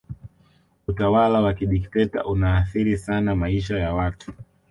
[0.87, 4.33] utawala wa kidikiteta unaathiri sana maisha ya watu